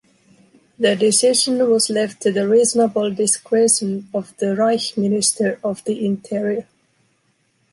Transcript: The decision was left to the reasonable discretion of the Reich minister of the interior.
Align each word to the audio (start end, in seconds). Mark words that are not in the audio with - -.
The 0.79 0.95
decision 0.95 1.59
was 1.69 1.91
left 1.91 2.23
to 2.23 2.31
the 2.31 2.47
reasonable 2.49 3.13
discretion 3.13 4.09
of 4.15 4.35
the 4.37 4.55
Reich 4.55 4.97
minister 4.97 5.59
of 5.63 5.83
the 5.83 6.03
interior. 6.03 6.65